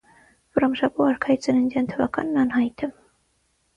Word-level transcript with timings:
Վռամշապուհ 0.57 1.05
արքայի 1.11 1.39
ծննդյան 1.47 1.91
թվականն 1.93 2.43
անհայտ 2.47 2.87
է։ 2.89 2.95